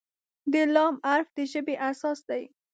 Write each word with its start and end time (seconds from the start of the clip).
د 0.51 0.53
"ل" 0.73 0.75
حرف 1.09 1.27
د 1.35 1.37
ژبې 1.51 1.75
اساس 1.89 2.19
دی. 2.29 2.43